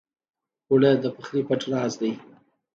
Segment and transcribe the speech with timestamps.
[0.69, 2.11] اوړه د پخلي پټ راز دی